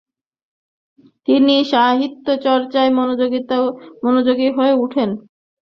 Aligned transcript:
তিনি 1.27 1.55
সাহিত্যচর্চায় 1.71 2.91
মনোযোগী 4.03 4.47
হয়ে 4.57 4.73
ওঠেন। 4.75 5.09